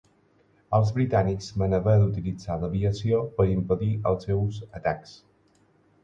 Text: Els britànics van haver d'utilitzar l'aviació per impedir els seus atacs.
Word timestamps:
Els 0.75 0.91
britànics 0.93 1.49
van 1.63 1.75
haver 1.77 1.91
d'utilitzar 2.03 2.57
l'aviació 2.63 3.19
per 3.35 3.45
impedir 3.57 3.91
els 4.13 4.25
seus 4.29 4.57
atacs. 4.81 5.13